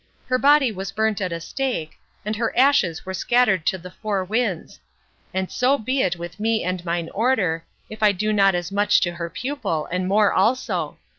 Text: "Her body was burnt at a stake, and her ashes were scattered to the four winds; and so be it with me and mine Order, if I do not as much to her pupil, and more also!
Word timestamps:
"Her 0.25 0.39
body 0.39 0.71
was 0.71 0.91
burnt 0.91 1.21
at 1.21 1.31
a 1.31 1.39
stake, 1.39 1.99
and 2.25 2.35
her 2.35 2.57
ashes 2.57 3.05
were 3.05 3.13
scattered 3.13 3.67
to 3.67 3.77
the 3.77 3.91
four 3.91 4.23
winds; 4.23 4.79
and 5.31 5.51
so 5.51 5.77
be 5.77 6.01
it 6.01 6.15
with 6.15 6.39
me 6.39 6.63
and 6.63 6.83
mine 6.83 7.09
Order, 7.13 7.63
if 7.87 8.01
I 8.01 8.11
do 8.11 8.33
not 8.33 8.55
as 8.55 8.71
much 8.71 8.99
to 9.01 9.11
her 9.11 9.29
pupil, 9.29 9.85
and 9.91 10.07
more 10.07 10.33
also! 10.33 10.97